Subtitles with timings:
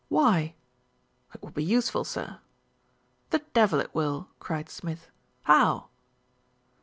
[0.09, 0.55] "Why?"
[1.31, 2.39] "It will be useful, sir."
[3.29, 5.11] "The devil it will!" cried Smith.
[5.43, 5.89] "How?"